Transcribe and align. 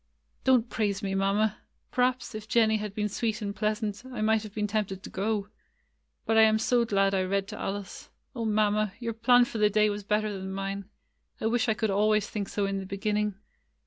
"Don't 0.43 0.67
praise 0.67 1.03
me. 1.03 1.13
Mamma. 1.13 1.57
Perhaps, 1.91 2.33
if 2.33 2.47
Jen 2.47 2.69
nie 2.69 2.77
had 2.77 2.95
been 2.95 3.07
sweet 3.07 3.39
and 3.39 3.55
pleasant, 3.55 4.01
I 4.03 4.19
might 4.21 4.41
have 4.41 4.55
been 4.55 4.65
tempted 4.65 5.03
to 5.03 5.09
go. 5.11 5.49
But 6.25 6.37
I 6.39 6.41
am 6.41 6.57
so 6.57 6.85
glad 6.85 7.13
I 7.13 7.21
read 7.21 7.47
to 7.49 7.59
Alice! 7.59 8.09
O 8.35 8.43
Mamma! 8.43 8.93
your 8.99 9.13
plan 9.13 9.45
for 9.45 9.59
the 9.59 9.69
day 9.69 9.91
was 9.91 10.03
better 10.03 10.33
than 10.33 10.53
mine. 10.53 10.85
I 11.39 11.45
wish 11.45 11.69
I 11.69 11.75
could 11.75 11.91
always 11.91 12.27
think 12.27 12.49
so 12.49 12.65
in 12.65 12.79
the 12.79 12.85
beginning." 12.87 13.35